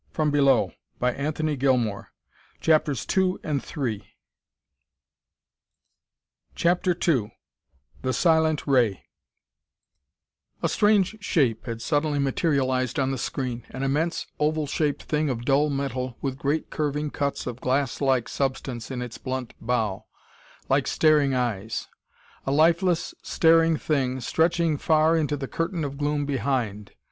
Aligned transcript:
Then 0.15 0.31
both 0.31 0.73
he 1.01 1.05
and 1.09 1.59
Bowman 1.59 1.93
cried 2.59 2.89
out 2.89 2.89
as 2.89 3.05
one: 3.15 3.57
"There!" 3.69 4.01
CHAPTER 6.55 6.95
II 7.07 7.37
The 8.01 8.11
Silent 8.11 8.65
Ray 8.65 9.05
A 10.63 10.67
strange 10.67 11.17
shape 11.23 11.67
had 11.67 11.83
suddenly 11.83 12.17
materialized 12.17 12.97
on 12.97 13.11
the 13.11 13.19
screen 13.19 13.63
an 13.69 13.83
immense, 13.83 14.25
oval 14.39 14.65
shaped 14.65 15.03
thing 15.03 15.29
of 15.29 15.45
dull 15.45 15.69
metal, 15.69 16.17
with 16.19 16.39
great 16.39 16.71
curving 16.71 17.11
cuts 17.11 17.45
of 17.45 17.61
glass 17.61 18.01
like 18.01 18.27
substance 18.27 18.89
in 18.89 19.03
its 19.03 19.19
blunt 19.19 19.53
bow, 19.61 20.05
like 20.67 20.87
staring 20.87 21.35
eyes; 21.35 21.87
a 22.47 22.51
lifeless, 22.51 23.13
staring 23.21 23.77
thing, 23.77 24.19
stretching 24.19 24.79
far 24.79 25.15
into 25.15 25.37
the 25.37 25.47
curtain 25.47 25.83
of 25.83 25.99
gloom 25.99 26.25
behind. 26.25 26.93